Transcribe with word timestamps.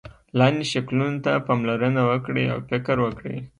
لاندې 0.39 0.65
شکلونو 0.71 1.19
ته 1.25 1.31
پاملرنه 1.47 2.01
وکړئ 2.09 2.45
او 2.53 2.59
فکر 2.69 2.95
وکړئ. 3.01 3.37